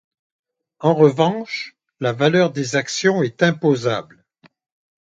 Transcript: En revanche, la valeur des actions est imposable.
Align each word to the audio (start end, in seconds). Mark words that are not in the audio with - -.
En 0.79 0.95
revanche, 0.95 1.75
la 1.99 2.11
valeur 2.11 2.51
des 2.51 2.75
actions 2.75 3.21
est 3.21 3.43
imposable. 3.43 4.25